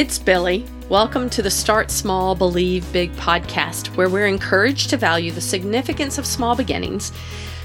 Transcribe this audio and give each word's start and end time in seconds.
It's 0.00 0.18
Billie. 0.18 0.64
Welcome 0.88 1.28
to 1.28 1.42
the 1.42 1.50
Start 1.50 1.90
Small, 1.90 2.34
Believe 2.34 2.90
Big 2.90 3.12
podcast, 3.16 3.94
where 3.98 4.08
we're 4.08 4.28
encouraged 4.28 4.88
to 4.88 4.96
value 4.96 5.30
the 5.30 5.42
significance 5.42 6.16
of 6.16 6.24
small 6.24 6.56
beginnings, 6.56 7.12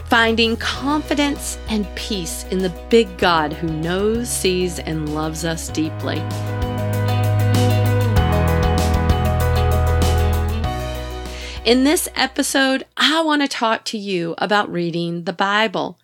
finding 0.10 0.58
confidence 0.58 1.58
and 1.70 1.88
peace 1.96 2.44
in 2.52 2.58
the 2.58 2.72
big 2.90 3.18
God 3.18 3.54
who 3.54 3.70
knows, 3.70 4.30
sees, 4.30 4.80
and 4.80 5.16
loves 5.16 5.46
us 5.46 5.70
deeply. 5.70 6.18
In 11.64 11.86
this 11.86 12.10
episode, 12.16 12.86
I 12.98 13.22
want 13.22 13.44
to 13.44 13.48
talk 13.48 13.86
to 13.86 13.98
you 13.98 14.36
about 14.40 14.70
reading 14.70 15.24
the 15.24 15.32
Bible. 15.32 15.98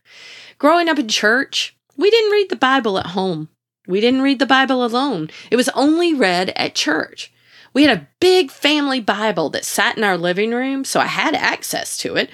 Growing 0.59 0.88
up 0.88 0.98
in 0.98 1.09
church, 1.09 1.75
we 1.98 2.09
didn't 2.09 2.31
read 2.31 2.49
the 2.49 2.55
Bible 2.55 2.98
at 2.98 3.07
home. 3.07 3.49
We 3.88 3.99
didn't 3.99 4.21
read 4.21 4.40
the 4.40 4.45
Bible 4.45 4.85
alone, 4.85 5.30
it 5.49 5.55
was 5.55 5.70
only 5.70 6.13
read 6.13 6.49
at 6.55 6.76
church. 6.76 7.31
We 7.73 7.84
had 7.84 7.98
a 7.98 8.08
big 8.20 8.52
family 8.52 8.99
Bible 8.99 9.49
that 9.52 9.63
sat 9.63 9.98
in 9.98 10.03
our 10.03 10.17
living 10.17 10.52
room, 10.52 10.84
so 10.84 10.99
I 10.99 11.05
had 11.05 11.34
access 11.34 11.95
to 11.98 12.16
it, 12.16 12.30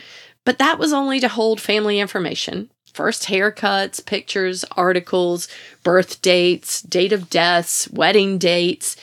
but 0.46 0.58
that 0.58 0.80
was 0.80 0.94
only 0.94 1.20
to 1.20 1.28
hold 1.28 1.62
family 1.62 2.00
information. 2.00 2.72
First 2.92 3.26
haircuts, 3.26 4.04
pictures, 4.04 4.66
articles, 4.72 5.48
birth 5.84 6.22
dates, 6.24 6.82
date 6.82 7.14
of 7.14 7.30
deaths, 7.30 7.88
wedding 7.92 8.40
dates. 8.40 8.96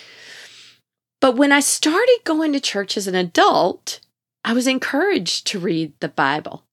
But 1.21 1.37
when 1.37 1.53
I 1.53 1.61
started 1.61 2.19
going 2.25 2.53
to 2.53 2.61
church 2.61 2.97
as 2.97 3.07
an 3.07 3.15
adult, 3.15 4.01
I 4.45 4.53
was 4.53 4.67
encouraged 4.67 5.47
to 5.49 5.61
read 5.61 5.93
the 6.01 6.09
Bible. 6.09 6.65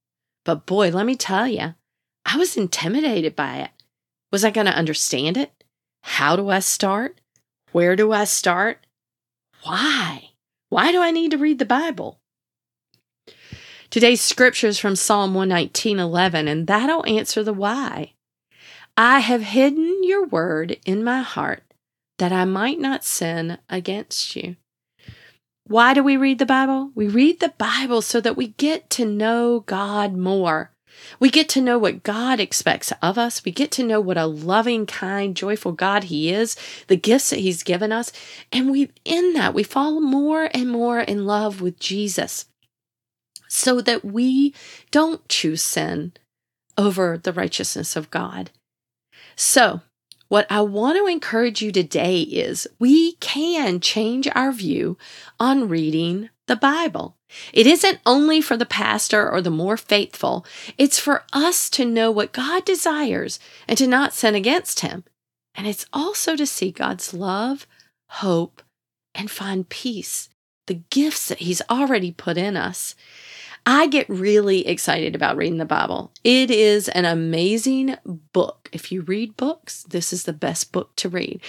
But 0.44 0.66
boy, 0.66 0.90
let 0.90 1.06
me 1.06 1.16
tell 1.16 1.48
you, 1.48 1.76
I 2.26 2.38
was 2.38 2.58
intimidated 2.58 3.36
by 3.36 3.58
it. 3.58 3.70
Was 4.32 4.44
I 4.44 4.50
going 4.50 4.66
to 4.66 4.76
understand 4.76 5.38
it? 5.38 5.61
How 6.04 6.36
do 6.36 6.50
I 6.50 6.60
start? 6.60 7.22
Where 7.72 7.96
do 7.96 8.12
I 8.12 8.26
start? 8.26 8.86
Why? 9.64 10.32
Why 10.70 10.92
do 10.92 11.02
I 11.02 11.12
need 11.12 11.32
to 11.32 11.38
read 11.38 11.60
the 11.60 11.66
Bible? 11.66 12.20
Today's 13.90 14.22
scripture 14.22 14.68
is 14.68 14.80
from 14.80 14.96
Psalm 14.96 15.34
119:11 15.34 16.48
and 16.48 16.68
that'll 16.68 17.06
answer 17.06 17.44
the 17.44 17.54
why. 17.54 18.14
I 18.98 19.20
have 19.20 19.42
hidden 19.42 20.04
your 20.04 20.26
word 20.26 20.80
in 20.86 21.04
my 21.04 21.22
heart 21.22 21.64
that 22.18 22.32
I 22.32 22.46
might 22.46 22.80
not 22.80 23.04
sin 23.04 23.58
against 23.70 24.36
you. 24.36 24.56
Why 25.66 25.94
do 25.94 26.04
we 26.04 26.18
read 26.18 26.40
the 26.40 26.46
Bible? 26.46 26.92
We 26.96 27.08
read 27.08 27.40
the 27.40 27.54
Bible 27.58 28.02
so 28.02 28.20
that 28.22 28.36
we 28.36 28.48
get 28.48 28.90
to 28.92 29.06
know 29.06 29.62
God 29.62 30.16
more. 30.16 30.71
We 31.20 31.30
get 31.30 31.50
to 31.50 31.62
know 31.62 31.78
what 31.78 32.04
God 32.04 32.40
expects 32.40 32.92
of 33.02 33.18
us. 33.18 33.44
We 33.44 33.52
get 33.52 33.72
to 33.72 33.84
know 33.84 34.00
what 34.00 34.18
a 34.18 34.26
loving, 34.26 34.86
kind, 34.86 35.36
joyful 35.36 35.72
God 35.72 36.06
He 36.06 36.32
is, 36.32 36.56
the 36.88 36.96
gifts 36.96 37.30
that 37.30 37.40
He's 37.40 37.64
given 37.64 37.92
us. 37.92 38.12
And 38.52 38.72
we, 38.72 38.92
in 39.06 39.34
that, 39.34 39.54
we 39.54 39.64
fall 39.64 40.02
more 40.02 40.50
and 40.54 40.70
more 40.70 41.00
in 41.00 41.26
love 41.26 41.62
with 41.62 41.80
Jesus 41.80 42.46
so 43.48 43.82
that 43.82 44.06
we 44.06 44.54
don't 44.92 45.28
choose 45.28 45.62
sin 45.62 46.14
over 46.78 47.18
the 47.18 47.34
righteousness 47.34 47.96
of 47.96 48.10
God. 48.10 48.50
So, 49.36 49.82
what 50.32 50.50
I 50.50 50.62
want 50.62 50.98
to 50.98 51.08
encourage 51.08 51.62
you 51.62 51.74
today 51.74 52.22
is 52.22 52.66
we 52.80 53.16
can 53.16 53.82
change 53.82 54.30
our 54.34 54.54
view 54.54 54.98
on 55.42 55.68
reading 55.68 56.30
the 56.48 56.56
Bible. 56.56 57.18
It 57.52 57.68
isn't 57.68 58.00
only 58.06 58.40
for 58.40 58.56
the 58.56 58.66
pastor 58.66 59.30
or 59.30 59.42
the 59.42 59.50
more 59.50 59.76
faithful, 59.76 60.46
it's 60.78 60.98
for 60.98 61.26
us 61.34 61.70
to 61.72 61.84
know 61.84 62.12
what 62.12 62.32
God 62.32 62.64
desires 62.64 63.42
and 63.68 63.78
to 63.78 63.86
not 63.86 64.14
sin 64.14 64.34
against 64.34 64.80
Him. 64.80 65.04
And 65.54 65.68
it's 65.68 65.86
also 65.92 66.38
to 66.38 66.46
see 66.46 66.72
God's 66.72 67.14
love, 67.14 67.68
hope, 68.08 68.62
and 69.14 69.30
find 69.30 69.68
peace, 69.68 70.30
the 70.66 70.76
gifts 70.92 71.28
that 71.28 71.40
He's 71.40 71.62
already 71.70 72.14
put 72.14 72.38
in 72.38 72.56
us. 72.56 72.96
I 73.66 73.88
get 73.88 74.10
really 74.10 74.66
excited 74.66 75.16
about 75.16 75.38
reading 75.38 75.58
the 75.58 75.66
Bible. 75.66 76.12
It 76.24 76.50
is 76.50 76.90
an 76.90 77.06
amazing 77.06 77.96
book. 78.34 78.70
If 78.72 78.92
you 78.92 79.02
read 79.02 79.38
books, 79.38 79.84
this 79.84 80.12
is 80.12 80.24
the 80.24 80.34
best 80.34 80.72
book 80.72 80.96
to 80.98 81.10
read. 81.10 81.42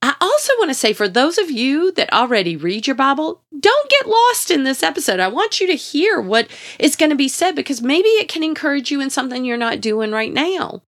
I 0.00 0.14
also 0.20 0.52
want 0.58 0.70
to 0.70 0.74
say 0.74 0.92
for 0.92 1.08
those 1.08 1.36
of 1.36 1.50
you 1.50 1.92
that 1.92 2.12
already 2.12 2.56
read 2.56 2.86
your 2.86 2.96
Bible, 2.96 3.42
don't 3.58 3.90
get 3.90 4.08
lost 4.08 4.50
in 4.50 4.64
this 4.64 4.82
episode. 4.82 5.20
I 5.20 5.28
want 5.28 5.60
you 5.60 5.66
to 5.66 5.74
hear 5.74 6.20
what 6.20 6.48
is 6.78 6.96
going 6.96 7.10
to 7.10 7.16
be 7.16 7.28
said 7.28 7.54
because 7.54 7.82
maybe 7.82 8.08
it 8.08 8.28
can 8.28 8.42
encourage 8.42 8.90
you 8.90 9.00
in 9.00 9.10
something 9.10 9.44
you're 9.44 9.58
not 9.58 9.82
doing 9.82 10.10
right 10.10 10.32
now. 10.32 10.82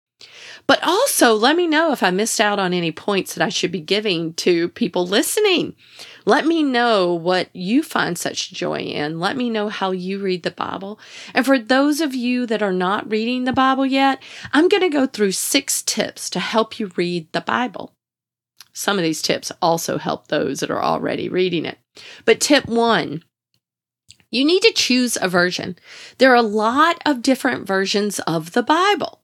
But 0.68 0.80
also, 0.82 1.34
let 1.34 1.56
me 1.56 1.66
know 1.66 1.92
if 1.92 2.02
I 2.02 2.10
missed 2.10 2.40
out 2.40 2.58
on 2.58 2.74
any 2.74 2.92
points 2.92 3.34
that 3.34 3.44
I 3.44 3.48
should 3.48 3.72
be 3.72 3.80
giving 3.80 4.34
to 4.34 4.68
people 4.68 5.06
listening. 5.06 5.74
Let 6.28 6.44
me 6.44 6.62
know 6.62 7.14
what 7.14 7.48
you 7.54 7.82
find 7.82 8.18
such 8.18 8.52
joy 8.52 8.80
in. 8.80 9.18
Let 9.18 9.34
me 9.34 9.48
know 9.48 9.70
how 9.70 9.92
you 9.92 10.18
read 10.18 10.42
the 10.42 10.50
Bible. 10.50 11.00
And 11.32 11.46
for 11.46 11.58
those 11.58 12.02
of 12.02 12.14
you 12.14 12.44
that 12.44 12.62
are 12.62 12.70
not 12.70 13.10
reading 13.10 13.44
the 13.44 13.52
Bible 13.54 13.86
yet, 13.86 14.22
I'm 14.52 14.68
going 14.68 14.82
to 14.82 14.90
go 14.90 15.06
through 15.06 15.32
six 15.32 15.80
tips 15.80 16.28
to 16.28 16.38
help 16.38 16.78
you 16.78 16.92
read 16.96 17.32
the 17.32 17.40
Bible. 17.40 17.94
Some 18.74 18.98
of 18.98 19.04
these 19.04 19.22
tips 19.22 19.50
also 19.62 19.96
help 19.96 20.28
those 20.28 20.60
that 20.60 20.70
are 20.70 20.82
already 20.82 21.30
reading 21.30 21.64
it. 21.64 21.78
But 22.26 22.42
tip 22.42 22.66
one, 22.66 23.24
you 24.30 24.44
need 24.44 24.60
to 24.64 24.72
choose 24.72 25.16
a 25.16 25.28
version. 25.28 25.76
There 26.18 26.30
are 26.30 26.36
a 26.36 26.42
lot 26.42 27.00
of 27.06 27.22
different 27.22 27.66
versions 27.66 28.20
of 28.20 28.52
the 28.52 28.62
Bible 28.62 29.22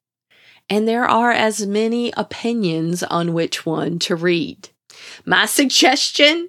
and 0.70 0.88
there 0.88 1.04
are 1.04 1.32
as 1.32 1.66
many 1.66 2.14
opinions 2.16 3.02
on 3.02 3.34
which 3.34 3.66
one 3.66 3.98
to 3.98 4.16
read. 4.16 4.70
My 5.26 5.44
suggestion 5.44 6.48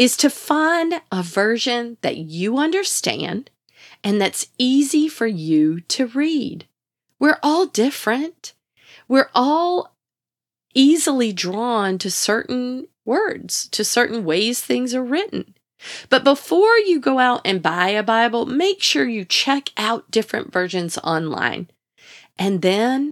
is 0.00 0.16
to 0.16 0.30
find 0.30 1.02
a 1.12 1.22
version 1.22 1.98
that 2.00 2.16
you 2.16 2.56
understand 2.56 3.50
and 4.02 4.18
that's 4.18 4.46
easy 4.56 5.08
for 5.08 5.26
you 5.26 5.82
to 5.82 6.06
read. 6.06 6.64
We're 7.18 7.38
all 7.42 7.66
different. 7.66 8.54
We're 9.08 9.28
all 9.34 9.94
easily 10.74 11.34
drawn 11.34 11.98
to 11.98 12.10
certain 12.10 12.88
words, 13.04 13.68
to 13.68 13.84
certain 13.84 14.24
ways 14.24 14.62
things 14.62 14.94
are 14.94 15.04
written. 15.04 15.54
But 16.08 16.24
before 16.24 16.78
you 16.78 16.98
go 16.98 17.18
out 17.18 17.42
and 17.44 17.60
buy 17.60 17.90
a 17.90 18.02
Bible, 18.02 18.46
make 18.46 18.82
sure 18.82 19.06
you 19.06 19.26
check 19.26 19.68
out 19.76 20.10
different 20.10 20.50
versions 20.50 20.96
online. 21.04 21.68
And 22.38 22.62
then 22.62 23.10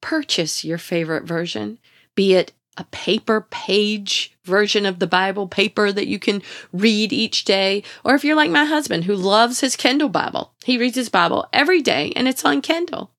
purchase 0.00 0.64
your 0.64 0.78
favorite 0.78 1.24
version, 1.24 1.78
be 2.14 2.32
it 2.32 2.54
a 2.76 2.84
paper 2.84 3.46
page 3.50 4.36
version 4.44 4.86
of 4.86 4.98
the 4.98 5.06
Bible, 5.06 5.46
paper 5.46 5.92
that 5.92 6.06
you 6.06 6.18
can 6.18 6.42
read 6.72 7.12
each 7.12 7.44
day. 7.44 7.82
Or 8.04 8.14
if 8.14 8.24
you're 8.24 8.36
like 8.36 8.50
my 8.50 8.64
husband 8.64 9.04
who 9.04 9.14
loves 9.14 9.60
his 9.60 9.76
Kindle 9.76 10.08
Bible, 10.08 10.52
he 10.64 10.78
reads 10.78 10.96
his 10.96 11.08
Bible 11.08 11.46
every 11.52 11.82
day 11.82 12.12
and 12.16 12.26
it's 12.26 12.44
on 12.44 12.62
Kindle. 12.62 13.10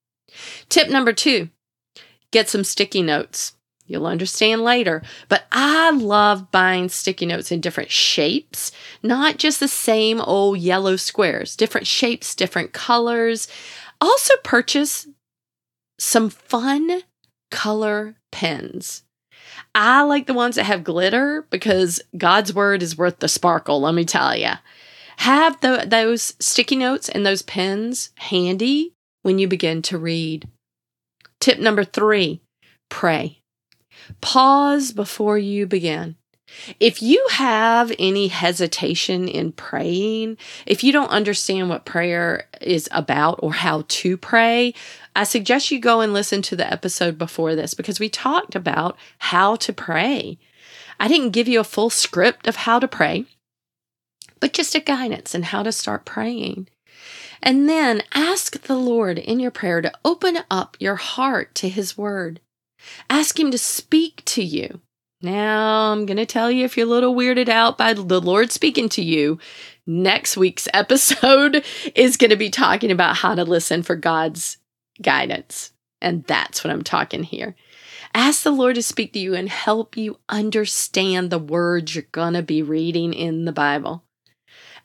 Tip 0.69 0.89
number 0.89 1.13
two 1.13 1.49
get 2.31 2.49
some 2.49 2.63
sticky 2.63 3.03
notes. 3.03 3.53
You'll 3.85 4.07
understand 4.07 4.63
later. 4.63 5.03
But 5.29 5.43
I 5.51 5.91
love 5.91 6.51
buying 6.51 6.89
sticky 6.89 7.27
notes 7.27 7.51
in 7.51 7.61
different 7.61 7.91
shapes, 7.91 8.71
not 9.03 9.37
just 9.37 9.59
the 9.59 9.67
same 9.67 10.19
old 10.19 10.57
yellow 10.57 10.95
squares, 10.95 11.55
different 11.55 11.85
shapes, 11.85 12.33
different 12.33 12.73
colors. 12.73 13.47
Also, 14.01 14.33
purchase 14.43 15.07
some 15.99 16.29
fun 16.29 17.01
color 17.51 18.15
pens. 18.31 19.02
I 19.75 20.03
like 20.03 20.27
the 20.27 20.33
ones 20.33 20.55
that 20.55 20.65
have 20.65 20.83
glitter 20.83 21.47
because 21.49 22.01
God's 22.17 22.53
word 22.53 22.83
is 22.83 22.97
worth 22.97 23.19
the 23.19 23.27
sparkle, 23.27 23.81
let 23.81 23.95
me 23.95 24.05
tell 24.05 24.35
you. 24.35 24.51
Have 25.17 25.59
the, 25.61 25.85
those 25.87 26.35
sticky 26.39 26.75
notes 26.75 27.09
and 27.09 27.25
those 27.25 27.41
pens 27.41 28.11
handy 28.17 28.93
when 29.21 29.39
you 29.39 29.47
begin 29.47 29.81
to 29.83 29.97
read. 29.97 30.47
Tip 31.39 31.59
number 31.59 31.83
three 31.83 32.41
pray. 32.89 33.39
Pause 34.21 34.91
before 34.91 35.37
you 35.37 35.65
begin. 35.65 36.15
If 36.79 37.01
you 37.01 37.25
have 37.31 37.91
any 37.99 38.27
hesitation 38.27 39.27
in 39.27 39.51
praying, 39.51 40.37
if 40.65 40.83
you 40.83 40.91
don't 40.91 41.09
understand 41.09 41.69
what 41.69 41.85
prayer 41.85 42.47
is 42.61 42.87
about 42.91 43.39
or 43.41 43.53
how 43.53 43.85
to 43.87 44.17
pray, 44.17 44.73
I 45.15 45.23
suggest 45.23 45.71
you 45.71 45.79
go 45.79 46.01
and 46.01 46.13
listen 46.13 46.41
to 46.43 46.55
the 46.55 46.71
episode 46.71 47.17
before 47.17 47.55
this 47.55 47.73
because 47.73 47.99
we 47.99 48.09
talked 48.09 48.55
about 48.55 48.97
how 49.19 49.55
to 49.57 49.73
pray. 49.73 50.37
I 50.99 51.07
didn't 51.07 51.31
give 51.31 51.47
you 51.47 51.59
a 51.59 51.65
full 51.65 51.89
script 51.89 52.47
of 52.47 52.55
how 52.57 52.79
to 52.79 52.87
pray, 52.87 53.25
but 54.39 54.53
just 54.53 54.75
a 54.75 54.79
guidance 54.79 55.35
and 55.35 55.45
how 55.45 55.63
to 55.63 55.71
start 55.71 56.05
praying. 56.05 56.67
And 57.41 57.67
then 57.67 58.03
ask 58.13 58.61
the 58.63 58.77
Lord 58.77 59.19
in 59.19 59.39
your 59.39 59.51
prayer 59.51 59.81
to 59.81 59.91
open 60.05 60.39
up 60.49 60.77
your 60.79 60.95
heart 60.95 61.53
to 61.55 61.67
His 61.67 61.97
Word. 61.97 62.39
Ask 63.09 63.37
Him 63.37 63.51
to 63.51 63.57
speak 63.57 64.23
to 64.25 64.43
you. 64.43 64.79
Now, 65.23 65.93
I'm 65.93 66.05
going 66.05 66.17
to 66.17 66.25
tell 66.25 66.51
you 66.51 66.65
if 66.65 66.75
you're 66.75 66.85
a 66.85 66.89
little 66.89 67.15
weirded 67.15 67.47
out 67.47 67.77
by 67.77 67.93
the 67.93 68.19
Lord 68.19 68.51
speaking 68.51 68.89
to 68.89 69.01
you, 69.01 69.39
next 69.87 70.35
week's 70.35 70.67
episode 70.73 71.63
is 71.95 72.17
going 72.17 72.31
to 72.31 72.35
be 72.35 72.49
talking 72.49 72.91
about 72.91 73.15
how 73.15 73.33
to 73.33 73.45
listen 73.45 73.83
for 73.83 73.95
God's 73.95 74.57
guidance. 75.01 75.71
And 76.01 76.25
that's 76.25 76.61
what 76.61 76.71
I'm 76.71 76.83
talking 76.83 77.23
here. 77.23 77.55
Ask 78.13 78.43
the 78.43 78.51
Lord 78.51 78.75
to 78.75 78.83
speak 78.83 79.13
to 79.13 79.19
you 79.19 79.33
and 79.33 79.47
help 79.47 79.95
you 79.95 80.19
understand 80.27 81.29
the 81.29 81.39
words 81.39 81.95
you're 81.95 82.03
going 82.11 82.33
to 82.33 82.43
be 82.43 82.61
reading 82.61 83.13
in 83.13 83.45
the 83.45 83.53
Bible. 83.53 84.03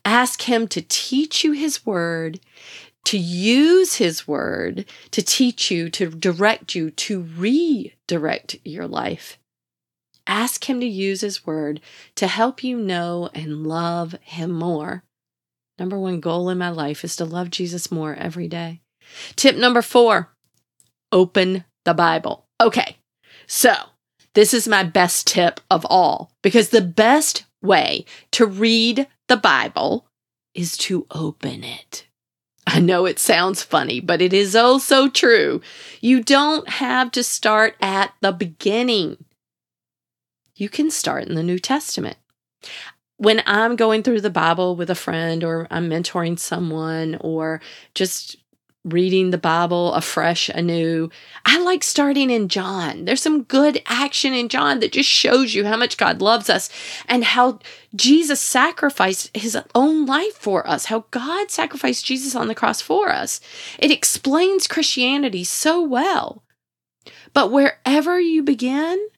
Ask 0.05 0.43
Him 0.43 0.69
to 0.69 0.83
teach 0.83 1.43
you 1.43 1.51
His 1.51 1.85
word, 1.85 2.39
to 3.07 3.19
use 3.19 3.97
His 3.97 4.29
word 4.29 4.85
to 5.11 5.21
teach 5.21 5.71
you, 5.73 5.91
to 5.91 6.11
direct 6.11 6.77
you, 6.77 6.93
to 6.93 7.23
redirect 7.23 8.57
your 8.65 8.87
life. 8.87 9.38
Ask 10.29 10.69
Him 10.69 10.79
to 10.81 10.87
use 10.87 11.23
His 11.23 11.47
word 11.47 11.81
to 12.15 12.27
help 12.29 12.63
you 12.63 12.79
know 12.79 13.31
and 13.35 13.67
love 13.67 14.15
Him 14.23 14.53
more. 14.53 15.03
Number 15.79 15.99
one 15.99 16.21
goal 16.21 16.51
in 16.51 16.59
my 16.59 16.71
life 16.71 17.03
is 17.03 17.17
to 17.17 17.25
love 17.25 17.51
Jesus 17.51 17.91
more 17.91 18.15
every 18.15 18.47
day. 18.47 18.83
Tip 19.37 19.57
number 19.57 19.83
four 19.83 20.31
open 21.11 21.65
the 21.85 21.95
Bible. 21.95 22.45
Okay, 22.61 22.99
so 23.47 23.75
this 24.35 24.53
is 24.53 24.69
my 24.69 24.83
best 24.83 25.27
tip 25.27 25.61
of 25.71 25.87
all 25.87 26.31
because 26.43 26.69
the 26.69 26.83
best 26.83 27.47
way 27.63 28.05
to 28.33 28.45
read 28.47 29.07
the 29.29 29.37
Bible 29.37 30.07
is 30.55 30.77
to 30.77 31.07
open 31.11 31.65
it. 31.65 32.07
I 32.67 32.81
know 32.81 33.07
it 33.07 33.19
sounds 33.19 33.63
funny, 33.63 34.01
but 34.01 34.21
it 34.21 34.35
is 34.35 34.55
also 34.55 35.09
true. 35.09 35.63
You 36.03 36.23
don't 36.23 36.69
have 36.69 37.11
to 37.13 37.23
start 37.23 37.77
at 37.81 38.13
the 38.21 38.33
beginning. 38.33 39.25
You 40.59 40.69
can 40.69 40.91
start 40.91 41.25
in 41.25 41.37
the 41.37 41.43
New 41.43 41.59
Testament. 41.59 42.17
When 43.17 43.43
I'm 43.47 43.77
going 43.77 44.03
through 44.03 44.21
the 44.21 44.31
Bible 44.31 44.77
with 44.77 44.91
a 44.91 44.95
friend, 44.95 45.43
or 45.45 45.67
I'm 45.71 45.89
mentoring 45.89 46.39
someone, 46.39 47.17
or 47.21 47.61
just 47.95 48.37
reading 48.85 49.31
the 49.31 49.39
Bible 49.39 49.93
afresh, 49.95 50.49
anew. 50.49 51.11
I 51.45 51.61
like 51.61 51.83
starting 51.83 52.31
in 52.31 52.49
John. 52.49 53.05
There's 53.05 53.23
some 53.23 53.43
good 53.43 53.83
action 53.87 54.33
in 54.33 54.49
John 54.49 54.81
that 54.81 54.93
just 54.93 55.09
shows 55.09 55.55
you 55.55 55.65
how 55.67 55.77
much 55.77 55.97
God 55.97 56.21
loves 56.21 56.49
us 56.49 56.71
and 57.07 57.25
how 57.25 57.59
Jesus 57.95 58.41
sacrificed 58.41 59.37
his 59.37 59.59
own 59.75 60.07
life 60.07 60.35
for 60.35 60.67
us, 60.69 60.87
how 60.87 61.05
God 61.11 61.51
sacrificed 61.51 62.05
Jesus 62.05 62.35
on 62.35 62.49
the 62.49 62.55
cross 62.55 62.81
for 62.81 63.11
us. 63.11 63.41
It 63.79 63.91
explains 63.91 64.67
Christianity 64.67 65.45
so 65.45 65.83
well. 65.83 66.43
But 67.33 67.53
wherever 67.53 68.21
you 68.21 68.43
begin, 68.43 69.09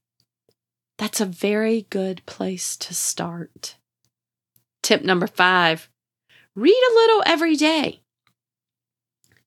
that's 1.01 1.19
a 1.19 1.25
very 1.25 1.87
good 1.89 2.21
place 2.27 2.77
to 2.77 2.93
start. 2.93 3.77
Tip 4.83 5.03
number 5.03 5.27
five 5.27 5.89
read 6.55 6.71
a 6.91 6.95
little 6.95 7.23
every 7.25 7.57
day. 7.57 8.03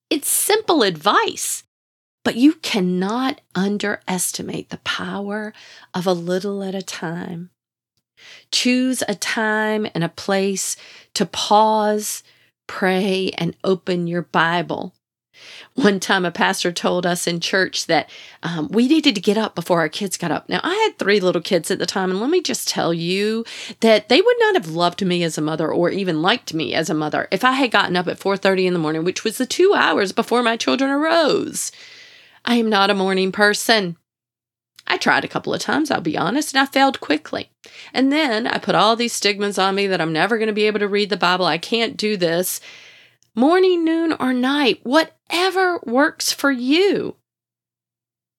It's 0.10 0.28
simple 0.28 0.82
advice, 0.82 1.64
but 2.26 2.38
you 2.38 2.54
cannot 2.54 3.40
underestimate 3.54 4.72
the 4.72 4.80
power 4.80 5.54
of 5.94 6.08
a 6.08 6.14
little 6.14 6.64
at 6.64 6.74
a 6.74 6.82
time. 6.82 7.52
Choose 8.52 9.04
a 9.08 9.14
time 9.14 9.86
and 9.94 10.04
a 10.04 10.10
place 10.10 10.76
to 11.14 11.24
pause, 11.28 12.24
pray, 12.66 13.30
and 13.38 13.56
open 13.64 14.08
your 14.08 14.24
Bible. 14.24 14.96
One 15.76 16.00
time, 16.00 16.26
a 16.26 16.32
pastor 16.32 16.72
told 16.72 17.06
us 17.06 17.26
in 17.26 17.40
church 17.40 17.88
that 17.88 18.10
um, 18.44 18.68
we 18.72 18.88
needed 18.88 19.16
to 19.16 19.22
get 19.22 19.38
up 19.38 19.56
before 19.56 19.80
our 19.80 19.90
kids 19.90 20.18
got 20.18 20.32
up. 20.32 20.48
Now, 20.48 20.60
I 20.64 20.74
had 20.76 20.98
three 20.98 21.20
little 21.20 21.42
kids 21.42 21.72
at 21.72 21.80
the 21.80 21.86
time, 21.86 22.12
and 22.12 22.20
let 22.20 22.30
me 22.30 22.42
just 22.42 22.68
tell 22.68 22.94
you 22.94 23.44
that 23.80 24.10
they 24.10 24.22
would 24.22 24.38
not 24.40 24.56
have 24.56 24.70
loved 24.70 25.06
me 25.06 25.24
as 25.24 25.38
a 25.38 25.42
mother 25.42 25.72
or 25.72 25.90
even 25.90 26.22
liked 26.22 26.54
me 26.54 26.74
as 26.74 26.90
a 26.90 26.94
mother 26.94 27.28
if 27.32 27.44
I 27.44 27.54
had 27.54 27.72
gotten 27.72 27.96
up 27.96 28.08
at 28.08 28.20
4:30 28.20 28.68
in 28.68 28.74
the 28.74 28.80
morning, 28.80 29.04
which 29.04 29.24
was 29.24 29.38
the 29.38 29.46
two 29.46 29.74
hours 29.76 30.12
before 30.12 30.44
my 30.44 30.58
children 30.58 30.92
arose. 30.92 31.72
I 32.46 32.56
am 32.56 32.70
not 32.70 32.90
a 32.90 32.96
morning 32.96 33.32
person. 33.32 33.98
I 34.86 34.98
tried 34.98 35.24
a 35.24 35.30
couple 35.30 35.54
of 35.54 35.62
times, 35.62 35.90
I'll 35.90 36.02
be 36.02 36.18
honest, 36.18 36.54
and 36.54 36.62
I 36.62 36.66
failed 36.66 37.00
quickly. 37.00 37.50
And 37.94 38.12
then 38.12 38.46
I 38.46 38.58
put 38.58 38.76
all 38.76 38.96
these 38.96 39.14
stigmas 39.14 39.58
on 39.58 39.76
me 39.76 39.88
that 39.88 40.02
I'm 40.02 40.12
never 40.12 40.38
going 40.38 40.48
to 40.48 40.54
be 40.54 40.68
able 40.68 40.80
to 40.80 40.88
read 40.88 41.10
the 41.10 41.18
Bible. 41.18 41.46
I 41.46 41.58
can't 41.58 41.96
do 41.96 42.18
this 42.18 42.60
morning, 43.36 43.84
noon, 43.84 44.14
or 44.20 44.34
night, 44.34 44.80
whatever 44.84 45.80
works 45.86 46.32
for 46.32 46.52
you. 46.52 47.16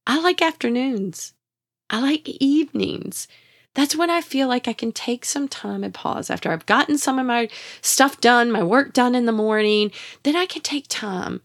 I 0.07 0.21
like 0.21 0.43
afternoons. 0.43 1.35
I 1.91 2.01
like 2.01 2.29
evenings. 2.29 3.27
That's 3.75 3.97
when 3.97 4.11
I 4.11 4.21
feel 4.21 4.47
like 4.47 4.69
I 4.69 4.73
can 4.73 4.93
take 4.93 5.25
some 5.25 5.49
time 5.49 5.83
and 5.83 5.93
pause 5.93 6.31
after 6.31 6.51
I've 6.51 6.67
gotten 6.67 6.97
some 6.97 7.19
of 7.19 7.27
my 7.27 7.49
stuff 7.81 8.21
done, 8.21 8.53
my 8.53 8.63
work 8.63 8.93
done 8.93 9.15
in 9.15 9.27
the 9.27 9.33
morning. 9.33 9.91
Then 10.23 10.37
I 10.37 10.47
can 10.47 10.63
take 10.63 10.87
time 10.89 11.43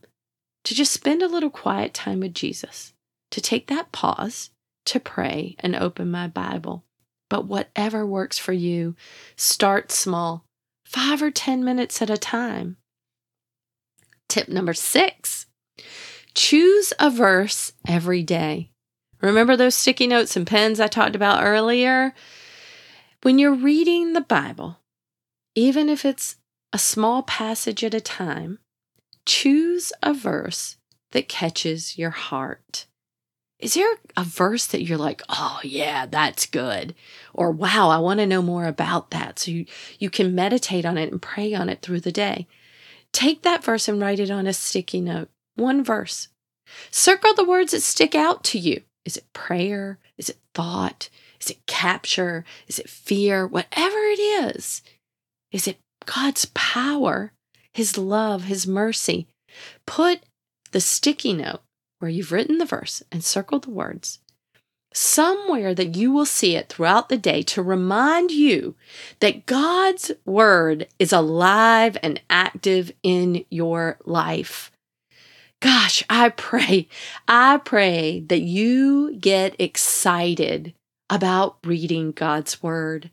to 0.63 0.75
just 0.75 0.93
spend 0.93 1.23
a 1.23 1.27
little 1.27 1.49
quiet 1.49 1.93
time 1.93 2.19
with 2.19 2.35
Jesus, 2.35 2.93
to 3.31 3.41
take 3.41 3.67
that 3.67 3.91
pause, 3.91 4.51
to 4.85 4.99
pray 4.99 5.55
and 5.59 5.75
open 5.75 6.11
my 6.11 6.27
Bible. 6.27 6.83
But 7.29 7.45
whatever 7.45 8.05
works 8.05 8.37
for 8.37 8.53
you, 8.53 8.95
start 9.35 9.91
small, 9.91 10.45
five 10.85 11.23
or 11.23 11.31
10 11.31 11.63
minutes 11.63 12.01
at 12.01 12.09
a 12.09 12.17
time. 12.17 12.77
Tip 14.29 14.47
number 14.47 14.73
six 14.73 15.47
choose 16.35 16.93
a 16.99 17.09
verse 17.09 17.73
every 17.87 18.23
day. 18.23 18.71
Remember 19.19 19.57
those 19.57 19.75
sticky 19.75 20.07
notes 20.07 20.37
and 20.37 20.47
pens 20.47 20.79
I 20.79 20.87
talked 20.87 21.15
about 21.15 21.43
earlier? 21.43 22.13
When 23.23 23.37
you're 23.37 23.53
reading 23.53 24.13
the 24.13 24.21
Bible, 24.21 24.79
even 25.55 25.89
if 25.89 26.05
it's 26.05 26.37
a 26.71 26.77
small 26.77 27.23
passage 27.23 27.83
at 27.83 27.93
a 27.93 27.99
time, 27.99 28.59
choose 29.25 29.91
a 30.01 30.13
verse 30.13 30.77
that 31.11 31.27
catches 31.27 31.97
your 31.97 32.11
heart. 32.11 32.85
Is 33.57 33.73
there 33.73 33.93
a 34.15 34.23
verse 34.23 34.67
that 34.67 34.83
you're 34.83 34.97
like, 34.97 35.21
oh, 35.27 35.59
yeah, 35.63 36.05
that's 36.05 36.45
good? 36.45 36.95
Or, 37.33 37.51
wow, 37.51 37.89
I 37.89 37.97
want 37.97 38.21
to 38.21 38.25
know 38.25 38.41
more 38.41 38.65
about 38.65 39.11
that. 39.11 39.39
So 39.39 39.51
you, 39.51 39.65
you 39.97 40.09
can 40.09 40.33
meditate 40.33 40.85
on 40.85 40.97
it 40.97 41.11
and 41.11 41.21
pray 41.21 41.53
on 41.53 41.67
it 41.67 41.81
through 41.81 41.99
the 41.99 42.11
day. 42.11 42.47
Take 43.13 43.41
that 43.41 43.63
verse 43.63 43.87
and 43.87 44.01
write 44.01 44.19
it 44.19 44.31
on 44.31 44.47
a 44.47 44.53
sticky 44.53 45.01
note. 45.01 45.29
One 45.55 45.83
verse. 45.83 46.29
Circle 46.91 47.33
the 47.35 47.45
words 47.45 47.71
that 47.71 47.81
stick 47.81 48.15
out 48.15 48.43
to 48.45 48.59
you. 48.59 48.83
Is 49.05 49.17
it 49.17 49.31
prayer? 49.33 49.97
Is 50.17 50.29
it 50.29 50.37
thought? 50.53 51.09
Is 51.41 51.49
it 51.49 51.65
capture? 51.65 52.45
Is 52.67 52.79
it 52.79 52.89
fear? 52.89 53.47
Whatever 53.47 53.97
it 53.97 54.19
is. 54.19 54.81
Is 55.51 55.67
it 55.67 55.77
God's 56.05 56.45
power, 56.53 57.33
His 57.73 57.97
love, 57.97 58.43
His 58.43 58.67
mercy? 58.67 59.27
Put 59.85 60.21
the 60.71 60.81
sticky 60.81 61.33
note 61.33 61.61
where 61.99 62.11
you've 62.11 62.31
written 62.31 62.57
the 62.57 62.65
verse 62.65 63.01
and 63.11 63.23
circled 63.23 63.63
the 63.63 63.71
words 63.71 64.19
somewhere 64.93 65.73
that 65.75 65.95
you 65.95 66.11
will 66.11 66.25
see 66.25 66.55
it 66.55 66.69
throughout 66.69 67.09
the 67.09 67.17
day 67.17 67.41
to 67.43 67.61
remind 67.61 68.31
you 68.31 68.75
that 69.19 69.45
God's 69.45 70.11
word 70.25 70.87
is 70.97 71.13
alive 71.13 71.97
and 72.01 72.21
active 72.29 72.91
in 73.03 73.45
your 73.49 73.97
life. 74.05 74.71
Gosh, 75.61 76.03
I 76.09 76.29
pray, 76.29 76.87
I 77.27 77.57
pray 77.57 78.21
that 78.21 78.41
you 78.41 79.15
get 79.17 79.55
excited 79.59 80.73
about 81.09 81.57
reading 81.65 82.11
God's 82.11 82.63
word. 82.63 83.11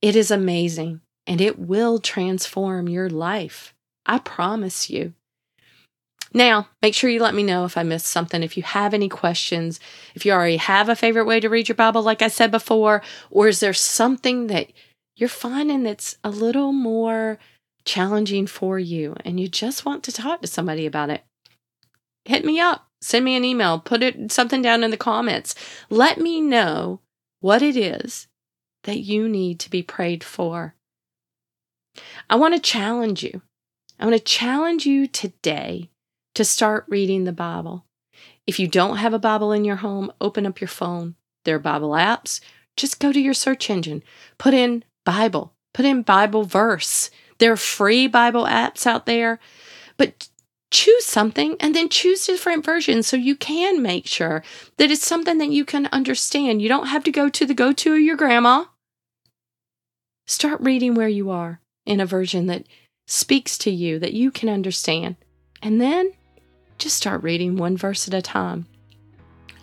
It 0.00 0.14
is 0.14 0.30
amazing 0.30 1.00
and 1.26 1.40
it 1.40 1.58
will 1.58 1.98
transform 1.98 2.88
your 2.88 3.10
life. 3.10 3.74
I 4.04 4.18
promise 4.18 4.88
you. 4.88 5.14
Now, 6.34 6.68
make 6.82 6.94
sure 6.94 7.08
you 7.08 7.20
let 7.20 7.34
me 7.34 7.42
know 7.42 7.64
if 7.64 7.76
I 7.76 7.82
missed 7.82 8.06
something. 8.06 8.42
If 8.42 8.56
you 8.56 8.62
have 8.62 8.92
any 8.92 9.08
questions, 9.08 9.80
if 10.14 10.26
you 10.26 10.32
already 10.32 10.56
have 10.56 10.88
a 10.88 10.96
favorite 10.96 11.24
way 11.24 11.40
to 11.40 11.48
read 11.48 11.68
your 11.68 11.76
Bible, 11.76 12.02
like 12.02 12.20
I 12.20 12.28
said 12.28 12.50
before, 12.50 13.02
or 13.30 13.48
is 13.48 13.60
there 13.60 13.72
something 13.72 14.48
that 14.48 14.72
you're 15.16 15.28
finding 15.28 15.82
that's 15.82 16.18
a 16.22 16.30
little 16.30 16.72
more 16.72 17.38
challenging 17.84 18.46
for 18.46 18.78
you 18.78 19.16
and 19.24 19.40
you 19.40 19.48
just 19.48 19.84
want 19.84 20.02
to 20.04 20.12
talk 20.12 20.42
to 20.42 20.46
somebody 20.46 20.84
about 20.84 21.10
it, 21.10 21.24
hit 22.24 22.44
me 22.44 22.60
up. 22.60 22.86
Send 23.00 23.24
me 23.24 23.36
an 23.36 23.44
email. 23.44 23.78
Put 23.78 24.02
it 24.02 24.32
something 24.32 24.62
down 24.62 24.82
in 24.82 24.90
the 24.90 24.96
comments. 24.96 25.54
Let 25.88 26.18
me 26.18 26.40
know 26.40 27.00
what 27.40 27.62
it 27.62 27.76
is 27.76 28.26
that 28.84 28.98
you 28.98 29.28
need 29.28 29.60
to 29.60 29.70
be 29.70 29.82
prayed 29.82 30.24
for. 30.24 30.74
I 32.28 32.36
want 32.36 32.54
to 32.54 32.60
challenge 32.60 33.22
you. 33.22 33.42
I 33.98 34.06
want 34.06 34.16
to 34.16 34.22
challenge 34.22 34.86
you 34.86 35.06
today 35.06 35.90
to 36.36 36.44
start 36.44 36.84
reading 36.88 37.24
the 37.24 37.32
Bible. 37.32 37.86
If 38.46 38.60
you 38.60 38.68
don't 38.68 38.98
have 38.98 39.14
a 39.14 39.18
Bible 39.18 39.52
in 39.52 39.64
your 39.64 39.76
home, 39.76 40.12
open 40.20 40.46
up 40.46 40.60
your 40.60 40.68
phone. 40.68 41.16
There 41.44 41.56
are 41.56 41.60
Bible 41.60 41.90
apps. 41.90 42.40
Just 42.76 43.00
go 43.00 43.10
to 43.10 43.20
your 43.20 43.34
search 43.34 43.70
engine, 43.70 44.02
put 44.36 44.52
in 44.52 44.84
Bible, 45.04 45.54
put 45.72 45.86
in 45.86 46.02
Bible 46.02 46.44
verse. 46.44 47.10
There 47.38 47.52
are 47.52 47.56
free 47.56 48.06
Bible 48.06 48.44
apps 48.44 48.86
out 48.86 49.06
there, 49.06 49.40
but 49.96 50.28
choose 50.70 51.06
something 51.06 51.56
and 51.58 51.74
then 51.74 51.88
choose 51.88 52.26
different 52.26 52.64
versions 52.66 53.06
so 53.06 53.16
you 53.16 53.34
can 53.34 53.80
make 53.80 54.06
sure 54.06 54.44
that 54.76 54.90
it's 54.90 55.06
something 55.06 55.38
that 55.38 55.50
you 55.50 55.64
can 55.64 55.86
understand. 55.86 56.60
You 56.60 56.68
don't 56.68 56.88
have 56.88 57.04
to 57.04 57.10
go 57.10 57.30
to 57.30 57.46
the 57.46 57.54
go 57.54 57.72
to 57.72 57.94
of 57.94 58.00
your 58.00 58.16
grandma. 58.16 58.66
Start 60.26 60.60
reading 60.60 60.94
where 60.94 61.08
you 61.08 61.30
are 61.30 61.60
in 61.86 61.98
a 61.98 62.04
version 62.04 62.46
that 62.46 62.66
speaks 63.06 63.56
to 63.58 63.70
you, 63.70 63.98
that 64.00 64.12
you 64.12 64.30
can 64.30 64.50
understand. 64.50 65.16
And 65.62 65.80
then 65.80 66.12
just 66.78 66.96
start 66.96 67.22
reading 67.22 67.56
one 67.56 67.76
verse 67.76 68.06
at 68.08 68.14
a 68.14 68.22
time. 68.22 68.66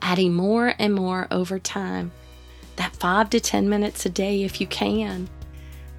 adding 0.02 0.34
more 0.34 0.74
and 0.80 0.94
more 0.94 1.28
over 1.32 1.58
time. 1.58 2.12
That 2.76 2.94
five 2.98 3.30
to 3.30 3.40
10 3.40 3.70
minutes 3.70 4.06
a 4.06 4.10
day 4.10 4.44
if 4.44 4.60
you 4.60 4.68
can. 4.68 5.30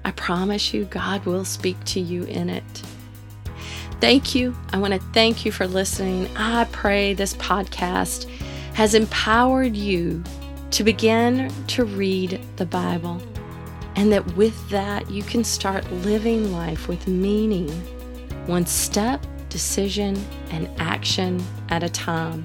I 0.03 0.11
promise 0.11 0.73
you, 0.75 0.85
God 0.85 1.25
will 1.25 1.43
speak 1.43 1.83
to 1.85 1.99
you 1.99 2.23
in 2.25 2.49
it. 2.49 2.83
Thank 3.99 4.35
you. 4.35 4.55
I 4.71 4.77
want 4.77 4.93
to 4.93 4.99
thank 5.13 5.43
you 5.43 5.51
for 5.51 5.65
listening. 5.65 6.29
I 6.37 6.65
pray 6.65 7.13
this 7.15 7.33
podcast 7.35 8.29
has 8.75 8.93
empowered 8.93 9.75
you 9.75 10.23
to 10.71 10.83
begin 10.83 11.51
to 11.67 11.85
read 11.85 12.39
the 12.57 12.65
Bible, 12.65 13.19
and 13.95 14.11
that 14.11 14.35
with 14.35 14.69
that, 14.69 15.09
you 15.09 15.23
can 15.23 15.43
start 15.43 15.89
living 15.91 16.51
life 16.51 16.87
with 16.87 17.07
meaning, 17.07 17.69
one 18.45 18.65
step, 18.67 19.25
decision, 19.55 20.21
and 20.49 20.69
action 20.79 21.41
at 21.69 21.81
a 21.81 21.87
time. 21.87 22.43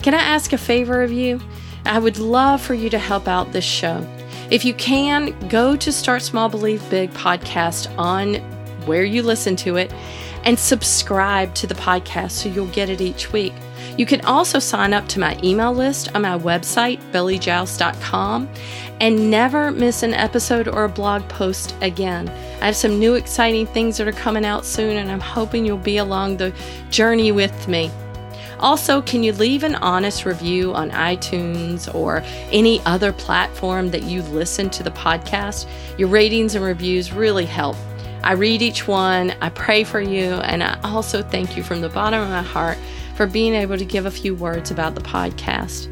Can 0.00 0.14
I 0.14 0.18
ask 0.18 0.52
a 0.52 0.58
favor 0.58 1.02
of 1.02 1.10
you? 1.10 1.40
I 1.84 1.98
would 1.98 2.18
love 2.20 2.62
for 2.62 2.72
you 2.72 2.88
to 2.90 3.00
help 3.00 3.26
out 3.26 3.50
this 3.50 3.64
show. 3.64 4.06
If 4.48 4.64
you 4.64 4.72
can, 4.74 5.36
go 5.48 5.74
to 5.74 5.90
Start 5.90 6.22
Small 6.22 6.48
Believe 6.48 6.88
Big 6.88 7.10
podcast 7.14 7.92
on 7.98 8.36
where 8.86 9.02
you 9.02 9.24
listen 9.24 9.56
to 9.56 9.74
it 9.74 9.92
and 10.44 10.56
subscribe 10.56 11.52
to 11.56 11.66
the 11.66 11.74
podcast 11.74 12.30
so 12.30 12.48
you'll 12.48 12.66
get 12.68 12.88
it 12.88 13.00
each 13.00 13.32
week. 13.32 13.54
You 13.96 14.06
can 14.06 14.20
also 14.22 14.58
sign 14.58 14.92
up 14.92 15.06
to 15.08 15.20
my 15.20 15.38
email 15.42 15.72
list 15.72 16.14
on 16.14 16.22
my 16.22 16.38
website, 16.38 17.00
billiejauss.com, 17.12 18.48
and 19.00 19.30
never 19.30 19.70
miss 19.70 20.02
an 20.02 20.14
episode 20.14 20.68
or 20.68 20.84
a 20.84 20.88
blog 20.88 21.28
post 21.28 21.74
again. 21.80 22.28
I 22.60 22.66
have 22.66 22.76
some 22.76 22.98
new 22.98 23.14
exciting 23.14 23.66
things 23.66 23.96
that 23.96 24.08
are 24.08 24.12
coming 24.12 24.44
out 24.44 24.64
soon, 24.64 24.96
and 24.96 25.10
I'm 25.10 25.20
hoping 25.20 25.64
you'll 25.64 25.78
be 25.78 25.96
along 25.96 26.36
the 26.36 26.52
journey 26.90 27.32
with 27.32 27.68
me. 27.68 27.90
Also, 28.60 29.00
can 29.00 29.22
you 29.22 29.32
leave 29.32 29.64
an 29.64 29.74
honest 29.76 30.26
review 30.26 30.74
on 30.74 30.90
iTunes 30.90 31.92
or 31.94 32.22
any 32.52 32.78
other 32.80 33.10
platform 33.10 33.90
that 33.90 34.02
you 34.02 34.20
listen 34.22 34.68
to 34.68 34.82
the 34.82 34.90
podcast? 34.90 35.66
Your 35.96 36.08
ratings 36.08 36.54
and 36.54 36.62
reviews 36.62 37.10
really 37.10 37.46
help. 37.46 37.76
I 38.22 38.32
read 38.32 38.60
each 38.60 38.86
one, 38.86 39.32
I 39.40 39.48
pray 39.48 39.82
for 39.82 39.98
you, 39.98 40.34
and 40.34 40.62
I 40.62 40.78
also 40.84 41.22
thank 41.22 41.56
you 41.56 41.62
from 41.62 41.80
the 41.80 41.88
bottom 41.88 42.22
of 42.22 42.28
my 42.28 42.42
heart 42.42 42.76
for 43.20 43.26
being 43.26 43.52
able 43.52 43.76
to 43.76 43.84
give 43.84 44.06
a 44.06 44.10
few 44.10 44.34
words 44.34 44.70
about 44.70 44.94
the 44.94 45.00
podcast. 45.02 45.88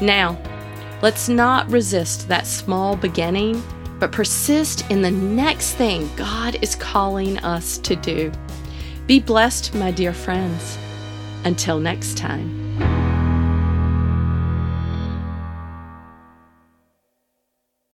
Now, 0.00 0.40
let's 1.02 1.28
not 1.28 1.70
resist 1.70 2.26
that 2.28 2.46
small 2.46 2.96
beginning, 2.96 3.62
but 3.98 4.12
persist 4.12 4.90
in 4.90 5.02
the 5.02 5.10
next 5.10 5.74
thing 5.74 6.08
God 6.16 6.56
is 6.62 6.74
calling 6.74 7.36
us 7.40 7.76
to 7.76 7.94
do. 7.96 8.32
Be 9.06 9.20
blessed, 9.20 9.74
my 9.74 9.90
dear 9.90 10.14
friends. 10.14 10.78
Until 11.44 11.78
next 11.78 12.16
time. 12.16 12.63